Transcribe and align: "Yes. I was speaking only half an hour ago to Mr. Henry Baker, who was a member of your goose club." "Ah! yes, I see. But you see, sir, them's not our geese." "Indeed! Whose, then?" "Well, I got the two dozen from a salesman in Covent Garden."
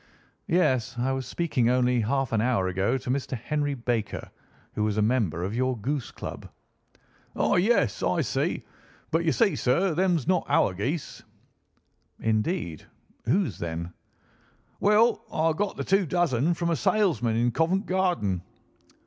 "Yes. 0.47 0.97
I 0.97 1.11
was 1.11 1.27
speaking 1.27 1.69
only 1.69 1.99
half 1.99 2.31
an 2.31 2.41
hour 2.41 2.67
ago 2.69 2.97
to 2.97 3.09
Mr. 3.11 3.37
Henry 3.37 3.75
Baker, 3.75 4.31
who 4.73 4.83
was 4.83 4.97
a 4.97 5.01
member 5.03 5.43
of 5.43 5.53
your 5.55 5.77
goose 5.77 6.09
club." 6.09 6.49
"Ah! 7.35 7.53
yes, 7.57 8.01
I 8.01 8.21
see. 8.21 8.63
But 9.11 9.25
you 9.25 9.31
see, 9.31 9.55
sir, 9.55 9.93
them's 9.93 10.27
not 10.27 10.47
our 10.49 10.73
geese." 10.73 11.21
"Indeed! 12.19 12.83
Whose, 13.25 13.59
then?" 13.59 13.93
"Well, 14.79 15.23
I 15.31 15.53
got 15.53 15.77
the 15.77 15.83
two 15.83 16.07
dozen 16.07 16.55
from 16.55 16.71
a 16.71 16.75
salesman 16.75 17.35
in 17.35 17.51
Covent 17.51 17.85
Garden." 17.85 18.41